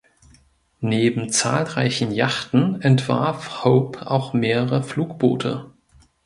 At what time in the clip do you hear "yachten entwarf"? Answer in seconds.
2.11-3.63